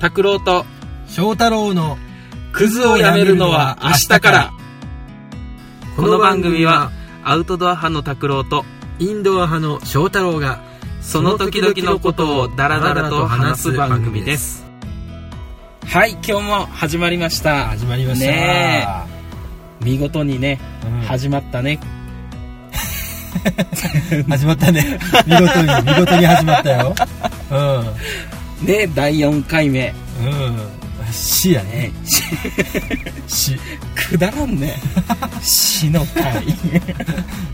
[0.00, 0.66] 拓郎と
[1.08, 1.96] 翔太郎の
[2.52, 4.52] クズをやめるのは明日から。
[5.96, 6.90] この番組は
[7.24, 8.64] アウトドア派の拓郎と
[8.98, 10.60] インドア派の翔太郎が
[11.00, 14.66] その時々のことをダラダラと話す番組です。
[15.86, 17.68] はい今日も始まりました。
[17.68, 18.26] 始まりました。
[18.26, 18.86] ね
[19.80, 21.00] 見事にね、うん。
[21.00, 21.80] 始まったね。
[24.28, 24.98] 始まったね。
[25.26, 26.94] 見事に見事に始まったよ
[28.62, 29.94] ね第4回目。
[30.20, 30.28] うん。
[30.28, 30.76] うん
[31.12, 31.70] 死やね。
[31.70, 31.92] ね
[33.26, 33.56] 死。
[33.94, 34.74] くだらんね。
[35.40, 36.24] 死の回。
[36.24, 36.40] や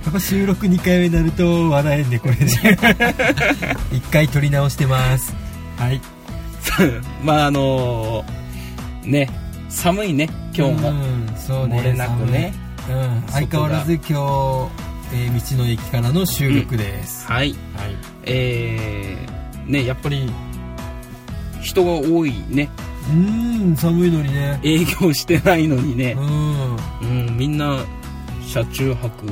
[0.09, 2.47] っぱ収録2回目になると笑えんねこれね。
[3.93, 5.35] 1回撮り直してます。
[5.77, 6.01] はい。
[7.23, 8.25] まああの
[9.05, 9.29] ね
[9.69, 12.55] 寒いね今日も、うんそうね漏れなくね。
[12.89, 14.13] うん相変わらず今日、
[15.15, 17.51] えー道の駅からの収録です、はい。
[17.77, 17.97] はい。
[18.25, 20.33] えー、ねやっぱり
[21.63, 22.69] 人が多いね。
[23.11, 24.61] うん寒いのにね。
[24.63, 26.13] 営業してないのにね。
[26.13, 26.77] う、ん。
[27.01, 27.85] うん、みんな
[28.47, 29.27] 車中泊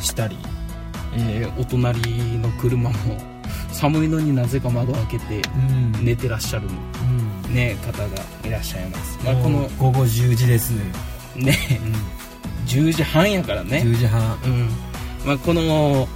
[0.00, 0.36] したり、
[1.14, 2.00] えーお隣
[2.38, 2.94] の車も
[3.72, 6.04] 寒いのになぜか窓開けてうん。
[6.04, 6.68] 寝てらっしゃる、
[7.46, 7.54] うん。
[7.54, 8.08] ね、方が
[8.44, 10.72] いらっしゃいます、まあ、ここのの午後10時です、
[11.34, 11.54] ね
[12.66, 14.38] 10時半やからね、10時半。
[14.44, 14.68] うん。
[15.24, 16.06] まあ、この、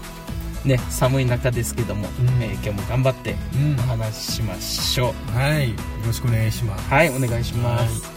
[0.64, 2.42] ね、寒い中ですけども、うん。
[2.42, 3.80] えー今日も頑張ってうん。
[3.80, 5.36] お話ししましょう。
[5.36, 5.70] はい。
[5.70, 6.88] よろしくお願いします。
[6.88, 8.12] はいお願いします、はい。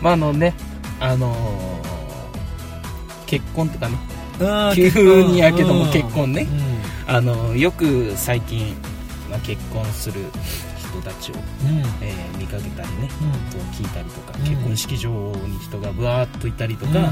[0.00, 0.54] まああのね
[1.00, 1.88] あのー
[3.26, 3.98] 結婚とかね。
[4.74, 6.46] 急にやけどもうん結婚ね。
[7.06, 8.74] うあのよく最近、
[9.30, 10.24] まあ、結婚する
[10.78, 11.44] 人たちを、んうん。
[12.00, 13.08] えー見かけたりね
[13.52, 14.44] こう聞いたりとか、うん。
[14.44, 15.10] 結婚式場
[15.46, 16.96] に人がぶわーっといたりとか、うん。
[17.02, 17.10] や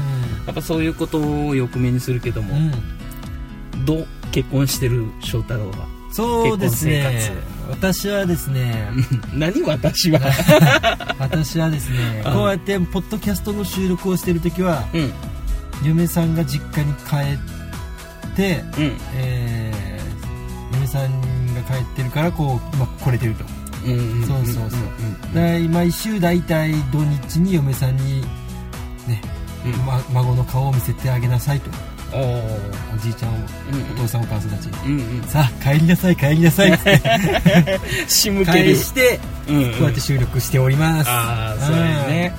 [0.51, 3.85] っぱそういうことをよく目にするけども、うん。
[3.85, 5.87] どう結婚してる翔太郎は。
[6.11, 7.31] そうですね。
[7.71, 8.87] 私はですね。
[9.33, 10.19] 何私は。
[11.17, 12.33] 私はですねうん。
[12.33, 15.11] こうやってポッドキャストの収録をしてる時はうん。
[15.83, 17.33] 嫁さんが実家に帰
[18.27, 18.97] ってうん。
[19.15, 20.07] えー
[20.75, 23.45] 嫁さんが帰ってるからこう、まあ、来れてると。
[23.87, 25.31] うんそうそうそうう。
[25.31, 28.21] んで毎週大体土日に嫁さんに、
[29.07, 29.19] ね
[29.65, 29.71] うん。
[29.85, 31.71] ま、孫の顔を見せてあげなさいと
[32.13, 34.69] おじいちゃんお父さんお母さんたち。
[35.29, 36.71] さあ帰りなさい帰りなさい。
[36.71, 37.01] って
[38.07, 41.09] 仕向けしてこうやって収録しております。
[41.09, 42.33] ああそうやね。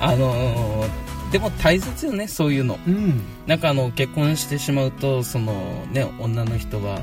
[0.00, 2.78] あのーでも大切よねそういうの。
[2.86, 3.20] うん。
[3.46, 7.00] なんかあの結婚してしまうとそのね女の人は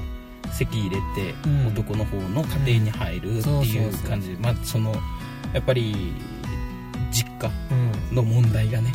[0.52, 1.68] 籍入れてうん。
[1.68, 4.30] 男の方の家庭に入るっていう感じ。
[4.30, 4.96] でまあその
[5.54, 6.14] やっぱり
[7.14, 8.16] 実家うん。
[8.16, 8.92] の問題がね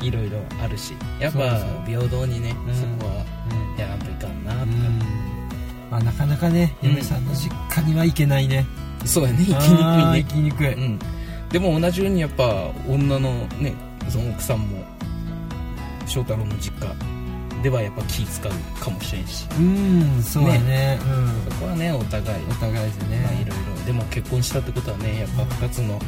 [0.00, 0.06] うん。
[0.06, 1.38] いろいろあるしやっぱ
[1.86, 2.74] 平等にねうん。
[2.74, 3.24] そこは
[3.78, 4.98] やらんといかんなとかうん。
[5.90, 6.90] まあなかなかねうん。
[6.90, 8.66] 嫁さんの実家には行けないね。
[9.06, 10.18] そうやね生きにくいね。
[10.18, 10.74] 生きにくい。
[10.74, 10.98] うん、
[11.48, 13.72] でも同じようにやっぱ女のね
[14.08, 14.84] その奥さんも
[16.06, 16.92] 翔太郎の実家
[17.62, 18.52] ではやっぱ気使う
[18.82, 19.46] かもしれんし。
[19.58, 20.98] うんそうだね。
[21.48, 23.46] そこはねお互い、うんお互いですまあいろいね
[23.78, 23.84] ろ。
[23.86, 25.98] でも結婚したってことはねやっぱ2つの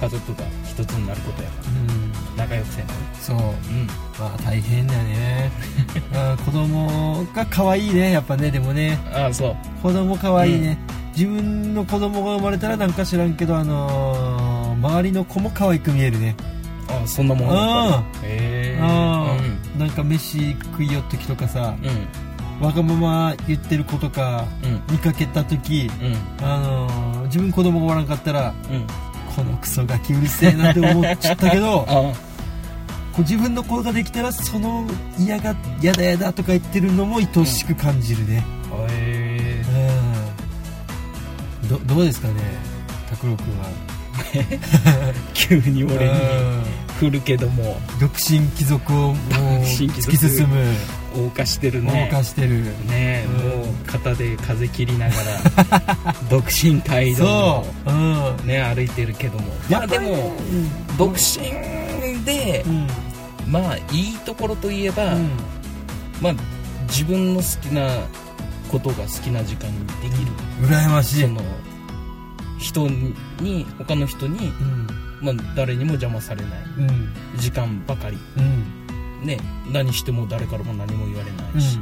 [0.00, 1.70] 家族が1つになることやから。
[1.70, 2.88] うん仲良くせな
[3.20, 3.36] そう。
[3.36, 3.86] うん。
[4.18, 5.50] まあ大変だね。
[6.14, 8.98] あー子供が可愛いねやっぱねでもね。
[9.12, 9.56] ああそう。
[9.82, 10.78] 子供可愛いね、
[11.16, 16.36] 自分の子供が生まれたらなんか知らんけどあのー周りの子も可愛く見えるね。
[16.88, 19.78] ああそんなもんあへえあー。
[19.80, 22.66] なんか飯食いよった時とかさうんうん。
[22.66, 24.80] わがまま言ってる子とかうん。
[24.92, 26.46] 見かけた時うん。
[26.46, 28.86] あのー自分子供がおらんかったらうん
[29.38, 31.92] このクソガキうるせえなって思っちゃったけど あ
[33.12, 34.84] こう自分の子ができたらその
[35.16, 38.44] 嫌が嫌だ嫌だとか言ってるのも愛しく感じるね。
[41.62, 41.68] うん。
[41.68, 42.34] どどうですかね
[43.10, 43.66] 拓郎君は。
[44.34, 44.58] え
[45.34, 46.64] 急に俺にうん。
[46.98, 47.80] 来るけども。
[48.00, 49.14] 独身貴族をもう
[49.62, 50.64] 突き進む
[51.18, 52.08] 謳歌してるね。
[52.10, 52.62] 謳歌してる。
[52.62, 53.60] ねえ、うん。
[53.60, 55.14] もう肩で風切りなが
[56.04, 57.90] ら 独身街道そをう。
[57.90, 58.46] うん。
[58.46, 59.44] ね歩いてるけども。
[59.68, 60.32] まあでも
[60.96, 62.86] 独身でうん。
[63.50, 65.30] まあいいところといえば、うん。
[66.20, 66.34] まあ
[66.88, 67.88] 自分の好きな
[68.70, 70.32] ことが好きな時間にできる、
[70.62, 71.20] 羨ましい。
[71.22, 71.40] その
[72.58, 72.88] 人
[73.40, 74.86] に他の人に、うん。
[75.20, 77.08] まあ、誰にも邪魔されないうん。
[77.36, 78.18] 時間ばかり。
[78.36, 78.77] うん
[79.22, 79.38] ね
[79.70, 81.78] 何しても誰からも何も言われないし、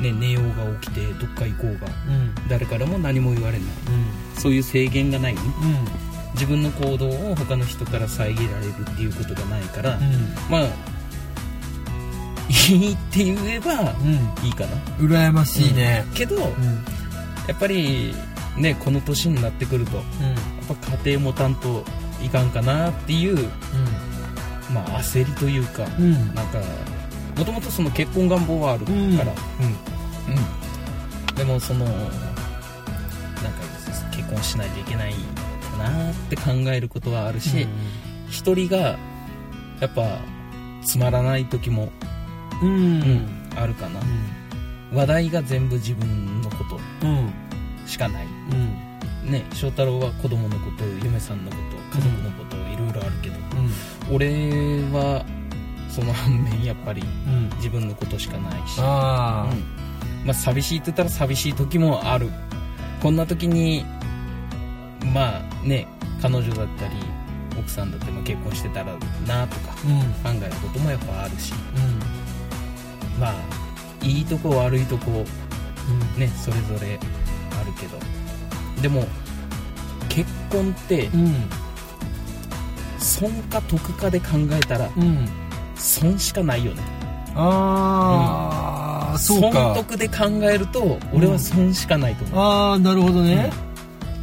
[0.00, 2.34] ね、寝ようが起きてどっか行こうがうん。
[2.48, 3.68] 誰からも何も言われない。
[3.68, 4.40] うん。
[4.40, 5.34] そういう制限がない。
[5.34, 6.32] ねうん。
[6.34, 10.02] 自分の行動を他の人から遮られるっていうことがないから、うん。
[10.50, 10.68] まあ
[12.48, 14.46] いいって言えばうん。
[14.46, 14.76] いいかな。
[14.98, 16.04] 羨ましいね。
[16.14, 16.42] けど、うん。
[17.48, 18.14] やっぱり
[18.56, 20.02] ねこの年になってくると
[20.66, 20.74] ぱ
[21.04, 21.84] 家庭持たんと
[22.22, 23.48] いかんかなっていう、
[24.76, 26.04] まあ、焦りというかうん。
[26.04, 26.60] うんなんか
[27.36, 29.00] もともとその結婚願望はあるから、うん。
[29.10, 29.28] うん。
[31.34, 32.00] でもそのなんか
[34.10, 35.18] 結婚しないといけないか
[35.76, 37.68] なって考えることはあるし、
[38.30, 38.96] 一人が
[39.80, 40.18] やっぱ
[40.82, 41.92] つまらない時も、
[42.62, 43.28] うん。
[43.54, 44.00] あるかな、
[44.94, 46.80] 話題が全部自分のこと。
[47.86, 48.26] しかない。
[48.26, 48.86] うん。
[49.30, 51.56] ね翔太郎は子供のこと嫁さんのこ
[51.92, 53.45] と家族のこといろいろあるけど、うん
[54.10, 55.24] 俺は
[55.88, 57.50] その反面やっぱりうん。
[57.56, 60.26] 自分のことしかないし、あうん。
[60.26, 62.30] まあ、寂しいって言ったら寂しい時もある。
[63.02, 63.84] こんな時に
[65.14, 65.86] まあね
[66.20, 66.94] 彼女だったり
[67.58, 68.92] 奥さんだったりも結婚してたら
[69.26, 69.78] なとか考
[70.42, 71.52] えることもやっぱあるし。
[71.52, 73.20] うん。
[73.20, 73.34] まあ
[74.02, 75.24] いいとこ悪いとこ
[75.88, 76.20] うん。
[76.20, 76.98] ねそれぞれ
[77.60, 77.98] あるけど。
[78.82, 79.06] でも
[80.08, 81.34] 結婚ってうん
[82.98, 85.28] 損か得かで考えたらうん。
[85.76, 86.82] 損しかないよね。
[87.34, 89.74] ああそうか。
[89.74, 93.52] 損得で考えると俺は損しかないと思う、ああなるほどね。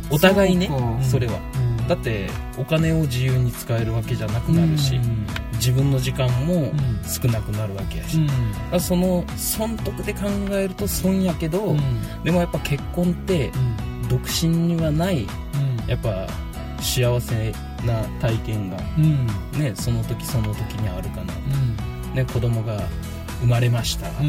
[0.10, 0.70] お互いね
[1.02, 1.34] それは。
[1.56, 1.88] うん。
[1.88, 5.28] だってお金を自由に使えるわけじゃなくなるし、うん。
[5.54, 6.74] 自分の時間もうん。
[7.06, 8.18] 少なくなるわけやし、
[8.72, 8.80] うん。
[8.80, 10.22] その損得で考
[10.52, 12.24] えると損やけど、うん。
[12.24, 14.08] でもやっぱ結婚ってうん。
[14.10, 15.28] 独身にはないうん。
[15.88, 16.28] やっぱ
[16.82, 17.54] 幸せ
[17.86, 19.28] な体験がうん。
[19.60, 22.16] ねその時その時にあるかな、うん。
[22.16, 22.82] ね、子供が
[23.42, 24.28] 生まれました、うん。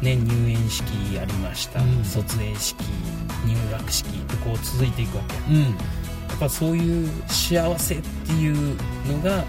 [0.00, 2.04] ね、入園式やりました、うん。
[2.04, 2.76] 卒園式
[3.46, 5.34] 入学式ってこう続いていくわけ。
[5.34, 5.62] やうん。
[5.62, 5.68] や
[6.36, 8.76] っぱそういう幸せっていう
[9.06, 9.44] のが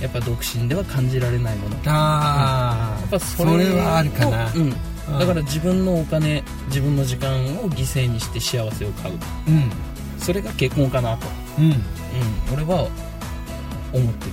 [0.00, 1.76] やっぱ独身では感じられないもの。
[1.76, 4.46] やああっぱそそれれはあるかな。
[4.46, 4.70] をうん、
[5.18, 9.14] だから自分のお金自分の時間を犠牲にして幸せを買う。
[9.48, 9.70] うん
[10.26, 11.64] それが結婚かなと、うん。
[11.66, 11.70] うん。
[11.70, 11.78] うん、
[12.54, 12.88] 俺は
[13.92, 14.32] 思ってる、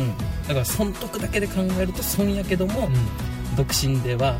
[0.00, 0.18] うん、
[0.48, 2.88] だから損得だけで考えると損やけども、
[3.56, 4.34] 独身では、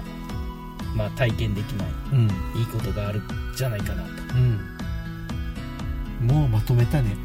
[0.96, 1.88] まあ、体験できない。
[2.12, 2.24] うん。
[2.58, 3.22] いいことがあるん
[3.56, 4.02] じゃないかな
[4.34, 6.26] うん。
[6.26, 7.16] もうまとめたね。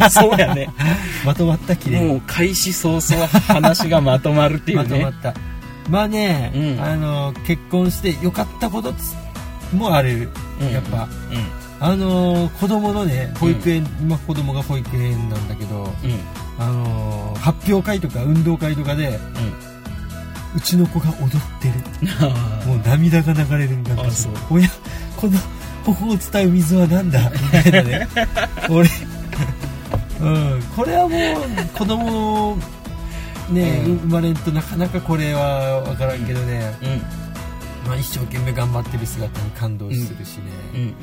[0.00, 0.70] と そうやね。
[1.26, 2.08] まとまったきれい。
[2.08, 5.34] もう開始早々話がまとまるっていうまとまねった。
[5.90, 6.82] まあね、うん。
[6.82, 9.14] あの結婚してよかったことつ
[9.74, 10.30] もある。
[10.58, 10.72] うん。
[10.72, 15.90] やっぱ、うあの子供のね保育園、今子供が保育園なんだけどんうん。
[16.58, 19.18] あの発表会とか運動会とかで
[20.54, 21.30] うちの子が踊っ
[21.60, 21.74] てる。
[22.20, 24.32] あ もう涙が流れるんだあそう。
[24.50, 24.68] 親
[25.16, 25.38] この
[25.84, 27.30] 頬を伝う水は何だ？
[27.30, 28.08] みたいなね。
[28.68, 28.88] 俺
[30.20, 30.62] うん。
[30.76, 32.58] これはもう子供
[33.48, 33.96] ね、うん。
[34.00, 37.02] 生まれんとなかなかこれは分からんけどね、ーうん。
[37.88, 40.42] まあ、一生懸命頑張ってる姿に感動するしね、
[40.74, 40.94] うん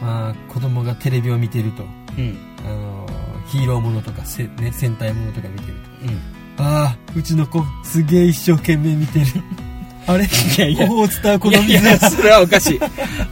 [0.00, 1.84] まあ、子供がテレビを見てると。
[2.16, 2.24] うん。
[2.24, 3.06] うんあの
[3.48, 6.12] ヒーローものとかせ、ね、戦隊ものとか見てると。
[6.60, 6.66] うん。
[6.66, 9.26] ああうちの子すげえ一生懸命見てる。
[10.06, 10.28] あれ？
[10.58, 10.86] やいや。
[10.86, 12.80] 頬を伝うこいやいやそれはおかしい。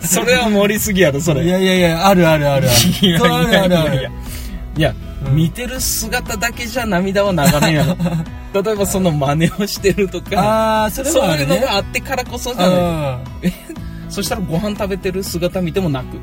[0.07, 1.45] それは盛りすぎやろそれ。
[1.45, 2.77] いやいやいやあるあるあるある。
[3.07, 3.95] いやそうあるあるある。
[3.95, 4.11] いやいや
[4.77, 4.95] いや、
[5.27, 7.97] うん見てる姿だけじゃ涙は流れんやろ。
[8.63, 12.79] 例えばその真似をしてるとかああそれそういうのがあってからこそじゃない。
[12.79, 13.19] あ
[14.09, 16.17] そしたらご飯食べてる姿見ても泣く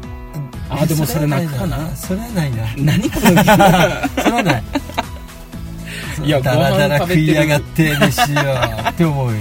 [0.70, 1.96] あーでもそれ泣くかな？
[1.96, 2.64] それはないな。
[2.78, 3.36] 何このそれ
[4.32, 4.64] はない。
[6.26, 8.42] いやだらだらご飯食いやがって飯よ
[8.90, 9.38] って思うよ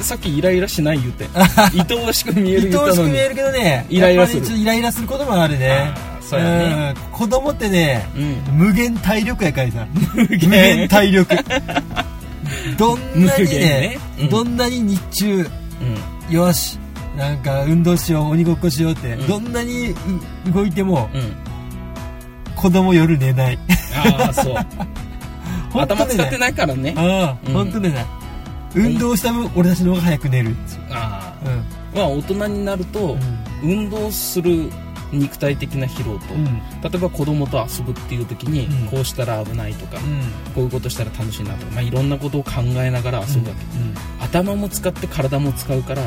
[0.00, 1.26] さっきイライラしない 言うて。
[1.34, 3.08] 愛おしく見える俺愛お言ったのに。
[3.08, 4.56] しく見えるけどねイライラする。
[4.56, 5.90] イライラすることもあるね。
[6.20, 6.94] そうやね。
[6.96, 8.36] うん子供ってねうん。
[8.56, 9.86] 無限体力やからさ。
[10.14, 11.36] 無無限体力。
[12.78, 13.98] どんなにねね。
[14.20, 14.28] うん。
[14.30, 15.50] どんなに日中
[16.28, 16.34] うん。
[16.34, 16.78] よし
[17.16, 19.26] なんか運動しよう鬼ごっこしようって、うん。
[19.26, 19.94] どんなに
[20.48, 21.36] う動いてもうん。
[22.54, 23.58] 子供夜寝ない。
[23.94, 24.56] ああそう。
[25.78, 26.94] 頭使ってねないからね。
[26.96, 27.54] ああ、うん。
[27.54, 28.06] 本当寝ない。
[28.74, 30.54] 運動した分俺たちの方が早く寝る。
[30.90, 31.50] あうん。
[31.50, 31.62] あ
[31.94, 33.16] まあ大人になると
[33.62, 34.70] 運動する
[35.12, 36.46] 肉体的な疲労と、うん。
[36.46, 38.88] うん例えば子供と遊ぶっていう時に、うん。
[38.88, 40.20] こうしたら危ないとか、うん。
[40.54, 43.54] こういうことしたら楽しいなとか、まあ、いろんなことを考えながら遊ぶわ
[44.20, 46.02] け、頭も使って体も使うから、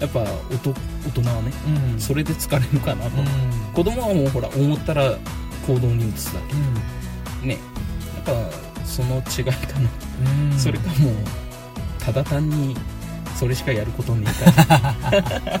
[0.00, 1.92] やっぱ大人はねうん。
[1.92, 3.26] うんそれで疲れるかなと、うん。
[3.72, 5.16] 子供はもうほら思ったら
[5.66, 6.40] 行動に移すだ
[7.42, 7.46] け。
[7.46, 7.54] ね。
[7.54, 9.50] やっぱその違いか
[9.80, 10.52] な、うん。
[10.52, 11.14] うんそれかもう
[11.98, 12.76] ただ単に
[13.34, 15.60] それしかやることねえから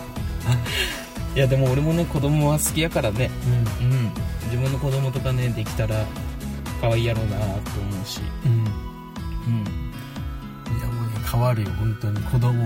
[1.34, 3.30] いやでも俺もね子供は好きやからね。
[3.82, 3.86] うん。
[3.86, 4.10] うん。
[4.44, 6.04] 自分の子供とかねできたら
[6.80, 8.20] 可愛いやろうなと思うし。
[8.44, 8.52] うん。
[8.52, 8.54] う
[9.62, 9.85] ん
[11.30, 12.20] 変わるよ本当に。
[12.20, 12.64] 子供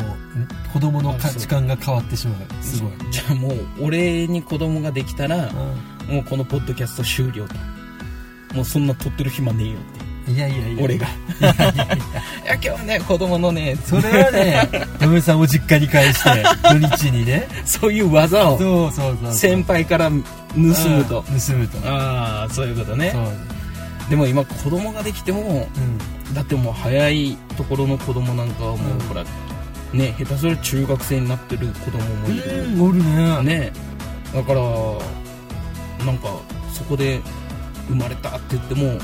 [0.72, 2.62] 子供の価値観が変わってしまう。
[2.62, 2.92] すごい。
[3.10, 5.48] じゃあもう俺に子供ができたら、
[6.08, 7.54] うもうこのポッドキャスト終了と。
[8.54, 10.32] もうそんな撮ってる暇ねえよって。
[10.32, 10.84] んいやいやいや。
[10.84, 11.06] 俺が。
[11.06, 11.10] い
[12.46, 14.68] や今日はね子供のねそれはね
[15.00, 17.48] 嫁さんを実家に返して土日にね。
[17.64, 20.16] そういう技をそうそうそう先輩から盗
[20.56, 21.24] むと。
[21.28, 21.78] うん盗むと。
[21.84, 23.14] ああそういうことね。
[24.10, 29.24] でも今子供ができてもうんだってもう早いところの子供なんかはもう、うんほら
[29.92, 33.42] ね下手すると中学生になってる子供もいる、うんおるね。
[33.42, 33.72] ね。
[34.32, 34.60] だから
[36.06, 36.28] なんか
[36.72, 37.20] そこで
[37.88, 38.98] 生まれたって言ってもうん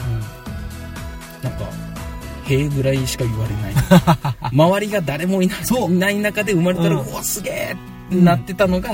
[1.42, 1.64] なんか
[2.46, 3.74] 「へえ」ぐらいしか言われない。
[4.54, 5.92] 周りが誰もいないそう。
[5.92, 7.76] いない中で生まれたら「ううんわすげえ!」
[8.08, 8.90] ってなってたのが、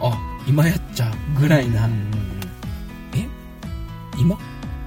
[0.00, 2.08] あ今やっちゃうぐらいな、うんうんうん。
[3.20, 3.26] え？
[4.18, 4.38] 今？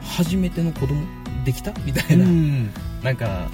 [0.03, 0.99] 初めての子供？
[1.43, 1.71] できた？
[1.85, 2.69] みたいな、うん。
[3.03, 3.47] なんか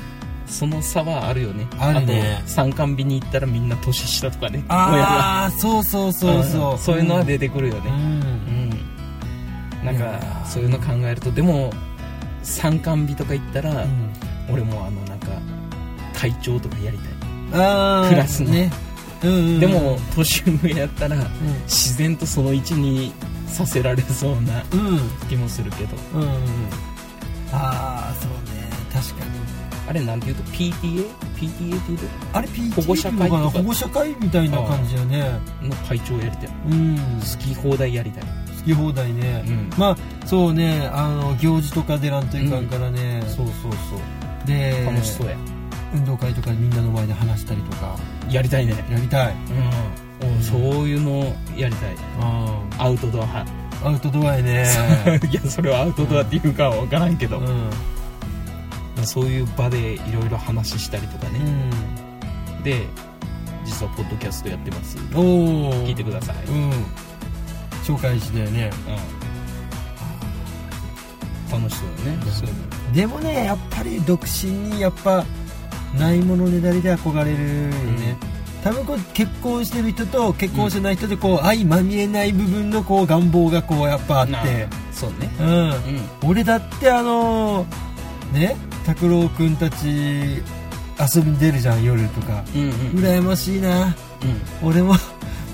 [0.45, 1.67] その差はあるよね。
[1.77, 2.41] あるね。
[2.45, 4.63] と参観日に行ったらみんな年下とかね。
[4.69, 6.75] ああそうそうそうそう。
[6.75, 6.77] ん。
[6.77, 7.81] そういうのは出てくるよね。
[7.89, 7.95] うん。
[9.81, 10.45] うん、なんかー。
[10.45, 11.71] そういうの考えるとでも
[12.43, 14.13] 参観日とか行ったら、うん。
[14.49, 15.27] 俺もあのなんか
[16.13, 17.07] 会長とかやりたい、
[17.53, 18.51] あークラスの。
[18.51, 18.71] ね。
[19.23, 19.59] うんうんうん。
[19.59, 21.19] でも年上やったらう
[21.65, 23.11] 自然とその位置に
[23.47, 24.99] させられそうなんうん。
[25.27, 25.97] 気もするけど。
[26.13, 26.29] うんうん
[27.51, 29.31] ああそうね確かに。
[29.89, 31.05] あれなんていうと PTA?PTA
[31.37, 32.05] PTA っていうと？
[32.33, 33.29] あれ PT 保護者会？
[33.29, 35.39] 保護者会みたいな感じやね。
[35.61, 36.49] の会長やりたい。
[36.69, 36.97] うん。
[36.97, 37.01] 好
[37.41, 39.69] き放題やりたい、好き放題ね、うん。
[39.77, 44.47] まあそうねあの行事とか出らんといかんからね、そうそうそう。
[44.47, 45.37] で楽しそうや。
[45.93, 47.95] 運動会とかでみんなの前で話したりとか。
[48.29, 48.73] やりたいね。
[48.91, 49.35] やりたい。
[50.19, 51.95] うん、そういうのやりたい。
[52.19, 53.51] あアウトドア派
[53.87, 54.67] アウトドアやね。
[55.31, 57.69] いやそれはアウトドアっていうかは分からんけど、うん。
[59.03, 61.39] そういう場でいろいろ話したりとかね、
[62.63, 62.87] で
[63.63, 64.97] 実はポッドキャストやってます。
[64.97, 65.21] うんお
[65.69, 66.71] お聞いてください、うん。
[67.83, 68.69] 紹介してね。
[71.49, 72.47] うん、楽しそうよね、そう。
[72.47, 75.23] いうのでもねやっぱり独身にやっぱ
[75.97, 78.17] ないものねだりで憧れるよね、
[78.67, 84.33] 多分こう結婚してる人と結婚してない人でこう相まみえない部分のこう願望がこうやっぱあって。
[84.33, 84.43] な
[84.91, 85.29] そうね。
[85.39, 85.47] うん。
[85.47, 86.29] うん。
[86.29, 87.65] 俺だってあの
[88.33, 92.43] ね拓郎くんたち遊びに出るじゃん夜とか。
[92.53, 92.71] うんうん。
[92.99, 93.95] 羨ましいな。
[94.61, 94.67] うん。
[94.67, 94.95] 俺も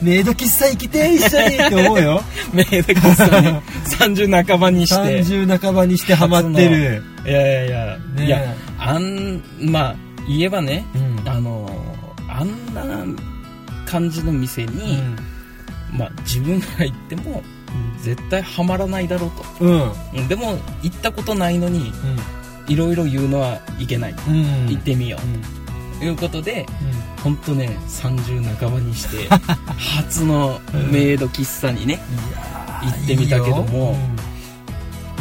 [0.02, 2.24] メイド喫茶行きて一緒にって思うよ。
[2.52, 3.62] メイド喫茶ね。
[4.00, 5.24] 30半ばにして。
[5.24, 7.04] 30半ばにしてハマってる。
[7.28, 9.96] いやいやいや、ねいやあんまあ
[10.28, 11.03] 言えばねうん
[12.44, 13.22] あんな
[13.86, 15.16] 感じの店うに、ん。
[15.92, 17.44] まあ自分が行っても
[18.02, 19.66] 絶対ハマらないだろうと。
[19.66, 19.92] うん。
[20.16, 21.92] うんでも行ったことないのに
[22.68, 24.34] いろいろ言うのはいけない、うん。
[24.34, 25.28] うん行ってみよう。
[25.28, 25.40] んう
[26.00, 26.66] ということで
[27.18, 29.30] う本当ね30半ばにして
[29.80, 30.60] 初の
[30.92, 32.02] メイド喫茶にね、
[32.82, 33.98] 行ってみたけども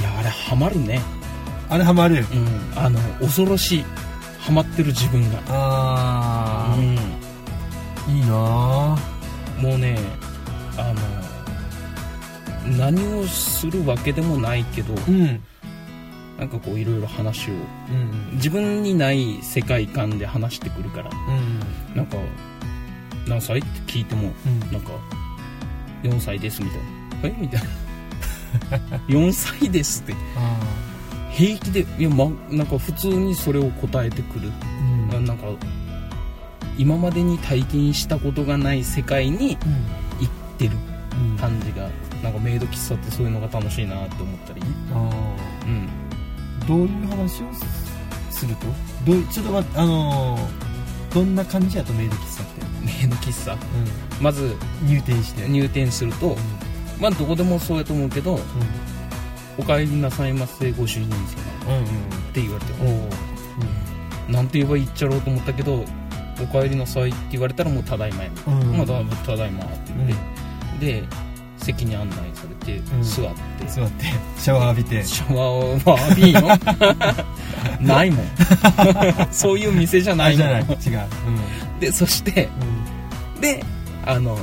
[0.00, 1.00] いやあれハマるね。
[1.68, 2.72] あれハマるうん。
[2.74, 3.84] あの恐ろしい
[4.42, 5.40] ハマってる自分が。
[5.48, 6.98] あうん。
[6.98, 8.98] あいいな
[9.60, 9.96] もうね
[10.76, 15.40] あの何をするわけでもないけどうん。
[16.38, 17.52] なんかこういろいろ話を。
[17.54, 21.10] うん自分にない世界観で話してくるから。
[21.10, 22.16] うんなんか
[23.28, 24.60] 何歳って聞いてもうん。
[24.72, 24.90] なんか
[26.02, 26.76] 4歳ですみた
[27.28, 27.38] いな。
[27.38, 27.40] え？
[27.40, 27.68] みたいな。
[29.08, 30.14] 4歳ですって。
[30.36, 30.56] あ
[31.32, 34.50] 平気でいや、ま、なんか普通にそれを答えてくる。
[35.10, 35.24] ーうん。
[35.24, 35.46] なんか
[36.78, 39.64] 今までに体験したことがない世界に行
[40.28, 40.76] ってる
[41.30, 41.36] うん。
[41.36, 41.88] 感じが
[42.22, 44.62] なんかメイド喫茶ってそういうのが楽しいなって思ったり。
[44.92, 44.98] あ
[45.66, 45.88] うん。
[46.60, 47.52] ーどういう話を
[48.30, 48.66] すすると？
[49.04, 50.72] どうちょっと待ってあのー
[51.14, 52.62] どんな感じやとメイド喫茶って？
[52.86, 53.56] メイド喫茶？
[54.20, 55.48] まずうん入店して。
[55.48, 56.36] 入店すると
[57.00, 58.40] まあどこでもそうやと思うけどう
[59.58, 61.16] 「お帰りなさいませご主人様」
[62.30, 63.08] って言われてうんお
[64.28, 65.84] おなんて言えばいいっちゃろうと思ったけど
[66.40, 70.18] 「お帰りなさい」って言われたらもう「ただいまや」まあ、たただいまって言っ
[70.80, 71.04] て、で
[71.62, 73.02] 席に案内されて、ん。
[73.02, 73.66] 座って。
[73.68, 74.04] 座って
[74.36, 75.04] シャワー浴びて。
[75.04, 76.40] シャワーは浴びんよ
[77.80, 78.26] ないもん。
[79.30, 80.48] そういう店じゃないもん。
[80.48, 81.02] あじゃない。
[81.02, 81.08] 違う。
[81.80, 82.48] でそして
[83.36, 83.40] うん。
[83.40, 83.64] で
[84.04, 84.36] あの、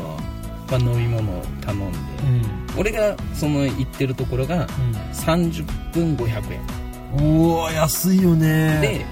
[0.72, 4.66] まあ、飲み物を頼んで、うん俺がその行ってるところが
[5.14, 6.62] 30分500円。
[6.62, 6.80] うん
[7.12, 8.80] おお安いよね。
[8.82, 9.06] で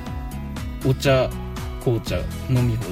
[0.89, 1.29] お茶
[1.83, 2.15] 紅茶
[2.49, 2.83] 飲み放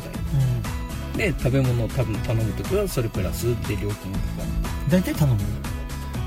[1.15, 1.31] 題。
[1.31, 5.39] で食べ物を多分頼む時はそれプラスで料金がかかうん大体頼む？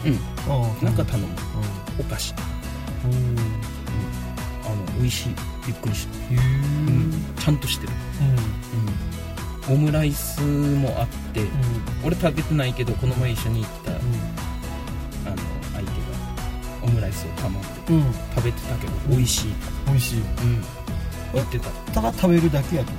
[0.07, 0.85] うん。
[0.85, 1.29] なんか頼む。
[2.01, 2.33] お菓子。
[3.05, 3.37] うん。
[4.65, 5.35] あの美味しい。
[5.67, 6.37] びっくりした、へえ。
[6.37, 7.93] うん、ちゃんとしてる、
[9.69, 11.49] うん、オムライスもあって、うん。
[12.07, 13.93] 俺食べてないけどこの前一緒に行った
[16.89, 17.59] オムライスを頼んで
[17.91, 17.97] うん。
[17.97, 19.53] うん食べてたけど美味しい、
[19.87, 20.19] 美味しい。
[20.19, 20.27] うん、
[21.35, 21.71] 言ってた。
[21.93, 22.93] ただ食べるだけやと。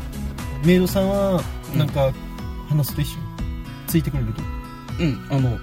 [0.65, 1.41] メイドさんは
[1.75, 2.12] なんか
[2.67, 3.17] 話すと一緒
[3.88, 4.41] ついてくれると？
[5.00, 5.27] うん。
[5.29, 5.58] あの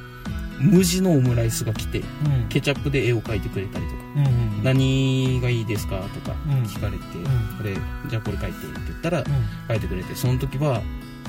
[0.59, 2.49] 無地のオムライスが来てうん。
[2.49, 6.62] ケチャップで絵を描いてくれたりとかうんうん何がいいですかとかうん。
[6.62, 7.25] 聞かれて、ん。
[7.59, 7.76] これ
[8.09, 9.25] じゃあこれ書いてって言ったらう
[9.68, 10.83] 書いてくれてその時は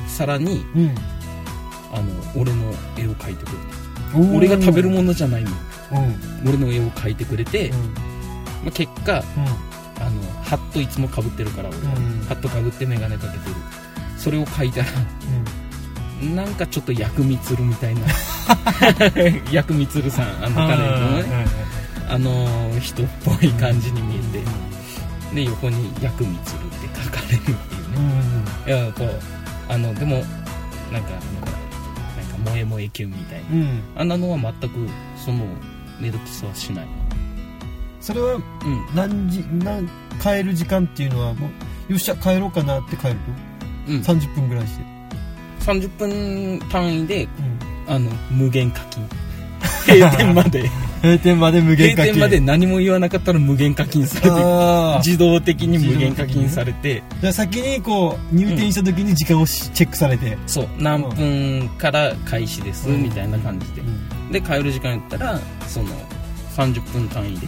[0.08, 0.96] さらにんうん。
[1.94, 5.52] あの俺の絵を描いてくれて俺が食べるものじゃないの
[5.92, 5.98] うん。
[5.98, 6.50] うん。
[6.50, 7.72] 俺の絵を描いてくれて、
[8.64, 9.24] まあ、結果
[10.00, 12.26] あのハットいつもかぶってるから俺は、うん。
[12.28, 13.56] ハットかぶって眼鏡かけてる。
[14.18, 14.88] それを描いたら
[16.36, 18.02] なんかちょっと薬味つるみたいな。
[19.52, 21.68] 薬味つるさんあのタレントのね。
[22.10, 22.48] あの
[22.80, 28.84] 人っぽい感じに見えてで横に「薬味つる」って書かれるっていうね。
[28.84, 29.20] いやこう
[29.68, 30.30] あのでもなんか
[30.92, 31.67] あのなんか
[32.48, 33.48] 萌え萌えキュンみたいな。
[33.52, 33.62] うん。
[33.62, 34.70] うんあんなのは全く
[35.16, 35.46] その
[36.00, 36.88] メイドキスはしない。
[38.02, 38.42] それはうん。
[38.96, 39.88] 何時何
[40.22, 41.50] 帰る時間っていうのはも
[41.90, 43.16] うよっしゃ帰ろうかなって帰る
[43.90, 44.02] うん。
[44.04, 44.84] と30分ぐらいして。
[45.60, 47.94] 30分単位でうん。
[47.94, 49.08] あの無限課金
[49.88, 50.70] 閉店まで
[51.02, 52.14] 閉店まで無限課金。
[52.14, 60.38] 閉店まで何も言わなかったら無限課金されて自動的に無限課金されて、じゃあ先にこう入店した時に時間をしチェックされて。
[60.48, 60.68] そう。
[60.80, 63.04] 何分から開始です、うん。
[63.04, 63.82] みたいな感じで。
[63.82, 64.32] うん。
[64.32, 65.90] で帰る時間やったらその
[66.56, 67.48] 30分単位で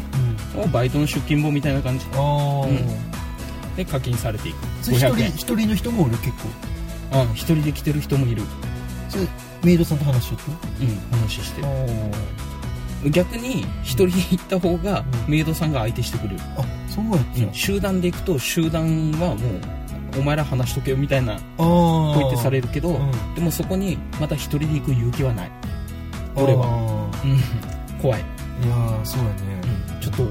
[0.56, 0.62] うん。
[0.63, 2.06] おバイトの出勤簿みたいな感じ。
[2.06, 2.10] う
[2.72, 3.75] ん。
[3.75, 4.58] で課金されていく。
[4.82, 5.29] 一人500円。
[5.32, 6.50] 一人の人もおる結構。
[7.12, 8.44] あ一人で来てる人もいる。
[9.10, 9.25] それ
[9.63, 10.39] メイドさんと話しとっ
[10.82, 11.62] うん話して。
[11.62, 11.74] たる
[13.12, 15.32] 逆に一人で行った方がうん。
[15.32, 17.53] メイドさんが相手してくれる、あそうやってうん。
[17.53, 23.36] 集団で行くと集団はもうお前ら話しとけよみたいなああポイってされるけど、うん。
[23.36, 25.51] でもそこにまた一人で行く勇気はない。
[26.36, 26.62] 俺は。
[26.62, 28.00] はうん。
[28.01, 29.62] 怖い、いやーそうやね。
[29.95, 30.24] うん、ちょっと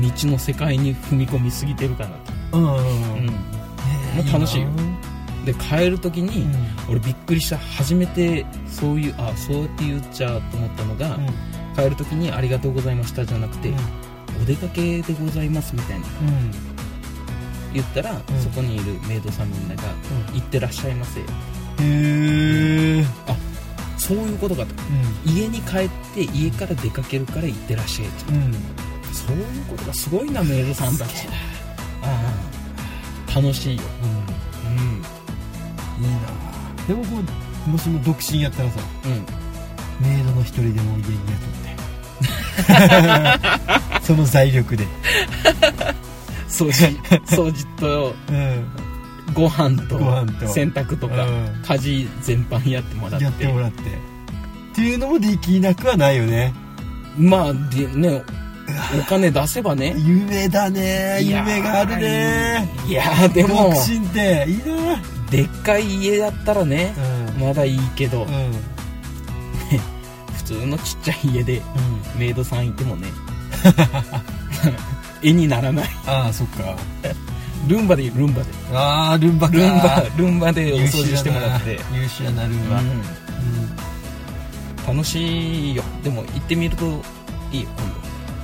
[0.00, 2.10] 未知の世界に踏み込みすぎてるかな
[2.50, 2.80] と、うんう
[3.20, 4.68] んもう楽しいよ。
[4.70, 4.82] な。
[5.44, 6.92] で帰る時に、うん。
[6.92, 7.58] 俺びっくりした。
[7.58, 11.26] 初めてそういうあそうやって言っちゃうと思ったのが、うん
[11.74, 13.72] 帰る時に「ありがとうございました」じゃなくて、
[14.40, 16.06] お出かけでございます」みたいな。
[16.06, 16.50] うん。
[17.72, 18.22] 言ったら、ん。
[18.40, 19.82] そこにいるメイドさんみんなが
[20.32, 21.24] 「行ってらっしゃいませ」へ
[21.80, 23.06] え
[23.98, 24.74] そういうことかと。
[25.24, 28.32] 家に帰って家から出かけるから行ってらっしゃいと。
[29.12, 31.26] そういうことがすごいなメイドさんたち。
[32.02, 32.34] あ
[33.30, 33.34] あ。
[33.34, 33.82] 楽しいよ。
[34.66, 34.76] うん。
[34.76, 36.04] うん。
[36.04, 36.18] いいな
[36.86, 37.22] でもこ
[37.66, 40.06] うもしも独身やったらさうん。
[40.06, 41.14] メイドの一人でも家に雇っ
[41.62, 41.63] て
[44.02, 44.86] その財力で。
[46.48, 46.86] 掃除
[47.26, 48.64] 掃除とうん。
[49.32, 50.48] ご飯とご飯と。
[50.48, 51.62] 洗濯とか、うん。
[51.66, 53.24] 家事全般やってもらって。
[53.24, 53.82] やってもらって。
[53.82, 53.84] っ
[54.74, 56.52] ていうのもできなくはないよね。
[57.16, 58.22] まあでね
[58.98, 59.94] お金出せばね。
[59.98, 61.20] 夢だね。
[61.22, 62.68] 夢があるね。
[62.86, 65.00] いやーでも独身っていいな。
[65.30, 66.94] でっかい家だったらね
[67.36, 67.46] うん。
[67.46, 68.73] まだいいけど、うん
[70.44, 71.62] 普通のちっちゃい家で
[72.14, 72.20] うん。
[72.20, 73.08] メイドさんいてもね
[75.22, 75.88] 絵にならない。
[76.06, 76.76] ああそっか。
[77.66, 78.50] ルンバでルンバで。
[78.74, 79.54] ああルンバか。
[79.56, 82.88] ルンバルンバでお掃除してもらって、優秀やなルンバ、うん。
[82.88, 83.02] うん。
[84.96, 85.82] 楽しいよ。
[86.02, 87.02] でも行ってみると
[87.50, 87.68] いいよ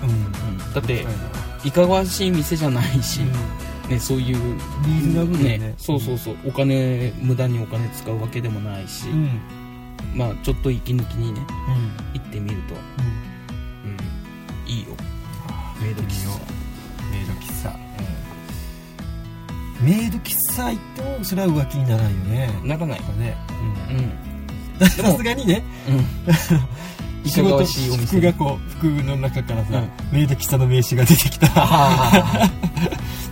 [0.00, 0.32] 今うん。
[0.58, 1.06] 度、だって
[1.64, 3.20] いかがわしい店じゃないし、
[3.90, 4.36] ね、そういう
[4.86, 5.74] リーズナブルね。
[5.76, 6.36] そうそうそう。
[6.46, 9.40] お金無駄にお金使うわけでもないし、うんうん
[10.14, 12.20] まあちょっと息抜きにねうん。
[12.20, 12.78] 行ってみると、う
[13.86, 13.90] ん。
[13.90, 13.98] うん、
[14.68, 14.88] いいよ。
[15.80, 16.28] メイド喫茶。
[17.10, 17.72] メイド喫茶。
[19.80, 22.50] メイド喫茶行ってもそれは浮気にならないよね。
[22.64, 23.00] ならない。
[23.18, 23.36] ね。
[24.78, 24.88] うん。
[24.88, 25.62] さすがにね。
[25.88, 27.28] うん。
[27.28, 28.18] いかがわしいお店。
[28.18, 29.90] 服がこう服の中からさ、うん。
[30.12, 31.48] メイド喫茶の名刺が出てきた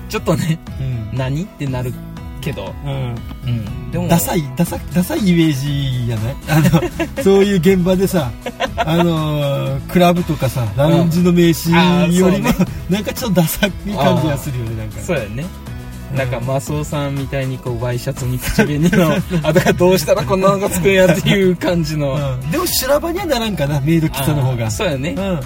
[0.08, 0.82] ちょっとねう
[1.14, 1.18] ん。
[1.18, 1.42] 何？
[1.44, 1.92] ってなる
[2.38, 3.14] けど、うん。
[3.44, 4.08] うん、でも。
[4.08, 6.60] ダサいダサダサいイメージじゃないあ
[7.16, 8.30] のそういう現場でさ
[8.76, 11.70] あのークラブとかさラウンジの名刺
[12.16, 15.00] よりも、そう なんかちょっとダサい感じがするよねなんか。
[15.00, 15.44] そうやね。
[16.12, 16.16] うん。
[16.16, 22.50] なんかマスオさんみたいにこうワイシャツに口紅のあだからどうしたらこんなのがつくんやっていう感じの、うん。
[22.50, 24.70] でも修羅場にはならんかなメイド喫茶の方が。
[24.70, 25.14] そうやね。
[25.16, 25.24] うん。
[25.24, 25.40] うん。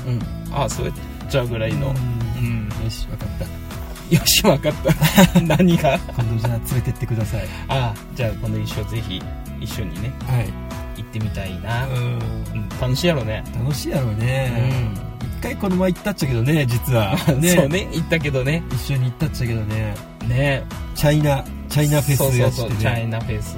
[0.53, 1.89] ああそうやっちゃうぐらいの。
[1.89, 1.97] うん。
[2.39, 2.85] うん。
[2.85, 3.62] よし分かった
[4.11, 5.41] よしわかった。
[5.41, 5.99] 何が？
[6.17, 7.43] 今度じゃあ連れてってください。
[7.69, 9.23] ああじゃあ今度一緒ぜひ
[9.61, 10.73] 一緒にねはい。
[10.97, 11.95] 行ってみたいな、うん。
[11.95, 13.43] うん、楽しいやろね。
[13.55, 15.29] 楽しいやろうね、うん。
[15.39, 17.17] 一回この前行ったっちゃけどね実は。
[17.39, 17.49] ね。
[17.51, 17.69] そう。
[17.69, 18.63] ね行ったけどね。
[18.73, 19.95] 一緒に行ったっちゃけどね。
[20.29, 20.63] ね。
[20.95, 23.57] チャイナチャイナフェスそうやってそうそうチャねイナフェス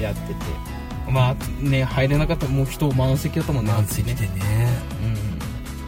[0.00, 0.34] やってて。
[1.10, 4.30] まあね入れなかったもう人満席だったもんね満席でね。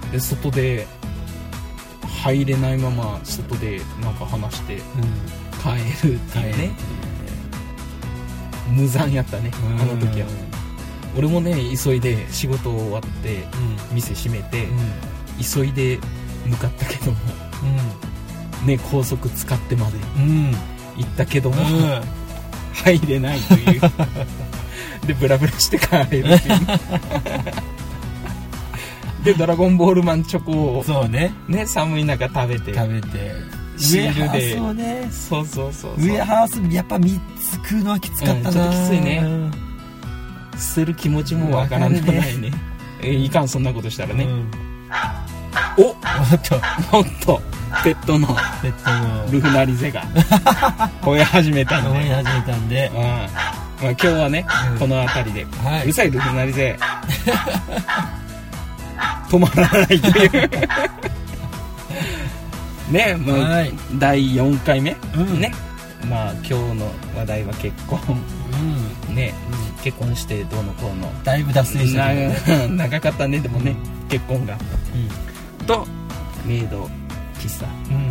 [0.04, 0.10] うん。
[0.10, 0.86] で外で
[2.24, 4.82] 入れないまま外でなんか話してうん
[5.60, 6.70] 帰るっていうね。
[8.70, 10.26] 無残やったねあの時は。
[11.18, 13.44] 俺もね急いで仕事終わって
[13.92, 14.66] 店閉めて
[15.40, 15.98] 急いで
[16.46, 17.18] 向かったけども
[18.64, 20.52] ね高速使ってまでうん。
[20.96, 22.02] 行ったけども、うん。
[22.72, 23.80] 入れないという。
[25.06, 26.30] でブラブラして帰るっていう
[29.24, 31.34] でドラゴンボールマンチョコをそうね。
[31.48, 32.74] ね寒い中食べて。
[32.74, 33.32] 食べて。
[33.78, 34.20] シールで。
[34.20, 35.08] ウエハースをね。
[35.10, 36.06] そうそうそうそう。
[36.06, 39.20] ウエハースやっぱ3つ食うのはきつかったな、うんちょっときついね。
[39.24, 39.52] うん
[40.58, 42.52] 捨てる気持ちもわからないね。
[43.02, 44.50] えいかんそんなことしたらね、うん。
[45.78, 47.40] おおっと。
[47.82, 48.28] ペットの。
[48.62, 48.90] ペット
[49.26, 49.32] の。
[49.32, 50.02] ルフナリゼが。
[51.02, 52.92] 吠え始めたんで、思い始めたんで。
[52.94, 53.02] うん。
[53.02, 54.78] まあ、今日はね、うん。
[54.78, 55.84] この辺りで、はい。
[55.84, 56.78] うるさいルフナリゼ
[59.34, 60.50] 止まらないという。
[62.92, 63.72] ねまあ、はい。
[63.98, 65.40] 第4回目、うん。
[65.40, 65.52] ね。
[66.08, 67.98] まあ今日の話題は結婚。
[69.08, 69.14] うん。
[69.14, 69.34] ね。
[69.82, 71.10] 結婚してどうのこうの。
[71.24, 72.68] だいぶ脱線したけどね。
[72.68, 73.40] な 長かったね。
[73.40, 73.74] でもね、
[74.08, 74.56] 結婚が。
[75.66, 75.86] と
[76.44, 76.88] メイド
[77.38, 77.66] 喫茶。
[77.90, 78.08] うん、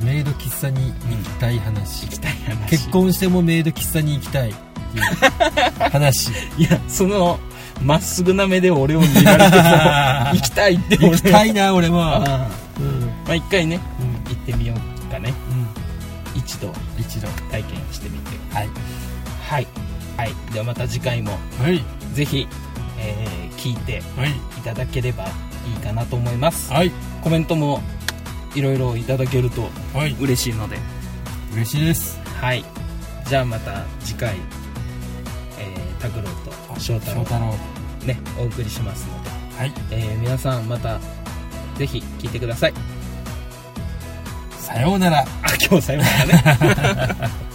[0.00, 2.70] うん、メイド喫茶に行きたい話、行きたい話。
[2.70, 6.30] 結婚してもメイド喫茶に行きたいっていう話。
[6.58, 7.38] いやその
[7.82, 11.10] まっすぐな目で俺を見られてさ 行きたいって俺。
[11.10, 12.02] 行きたいな俺も。
[12.02, 12.46] ああ
[12.78, 13.00] うん、うん。
[13.26, 13.80] まあ一回ね
[14.28, 15.32] 行ってみようかね。
[16.34, 16.68] う一度。
[16.68, 17.28] ん、一度。
[17.50, 18.30] 体験してみて。
[18.54, 18.68] はい。
[19.48, 19.66] はい。
[20.16, 20.34] はい。
[20.52, 21.32] ではまた次回も。
[21.62, 21.82] はい。
[22.14, 22.46] ぜひ、
[22.98, 24.30] えー聞いてはい。
[24.30, 24.32] い
[24.64, 25.28] ただければい
[25.78, 26.72] いかなと思います。
[26.72, 26.90] はい。
[27.22, 27.82] コメントも
[28.54, 30.16] いろいろいただけるとはい。
[30.20, 30.78] 嬉しいので。
[31.54, 32.18] 嬉しいです。
[32.40, 32.64] はい。
[33.28, 34.40] じゃあまた次回、えー、
[36.00, 36.24] 拓郎
[36.74, 37.54] と翔太郎翔太郎
[38.06, 39.72] ねお送りしますので、はい。
[39.90, 40.98] えー皆さんまた
[41.76, 42.74] ぜひ聞いてください。
[44.58, 45.20] さようなら。
[45.20, 45.24] あ
[45.68, 46.36] 今日さような
[47.04, 47.40] らね